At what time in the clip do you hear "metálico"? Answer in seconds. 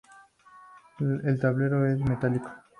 1.99-2.49